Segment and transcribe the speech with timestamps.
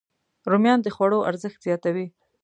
[0.51, 2.07] رومیان د خوړو ارزښت زیاتوي